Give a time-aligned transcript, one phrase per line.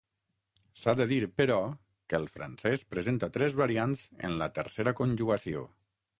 [0.83, 1.57] S'ha de dir, però,
[2.13, 5.67] que el francès presenta tres variants en la tercera conjugació.